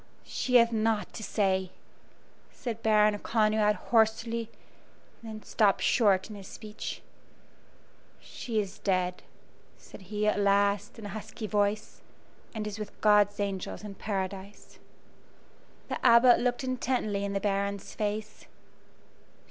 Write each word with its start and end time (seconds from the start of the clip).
"She 0.25 0.55
hath 0.55 0.71
naught 0.71 1.13
to 1.13 1.21
say," 1.21 1.69
said 2.51 2.81
Baron 2.81 3.19
Conrad, 3.19 3.75
hoarsely, 3.75 4.49
and 5.21 5.29
then 5.29 5.43
stopped 5.43 5.83
short 5.83 6.27
in 6.27 6.35
his 6.35 6.47
speech. 6.47 7.03
"She 8.19 8.59
is 8.59 8.79
dead," 8.79 9.21
said 9.77 10.01
he, 10.09 10.25
at 10.27 10.39
last, 10.39 10.97
in 10.97 11.05
a 11.05 11.09
husky 11.09 11.45
voice, 11.45 12.01
"and 12.55 12.65
is 12.65 12.79
with 12.79 12.99
God's 12.99 13.39
angels 13.39 13.83
in 13.83 13.93
paradise." 13.93 14.79
The 15.87 16.03
Abbot 16.03 16.39
looked 16.39 16.63
intently 16.63 17.23
in 17.23 17.33
the 17.33 17.39
Baron's 17.39 17.93
face. 17.93 18.47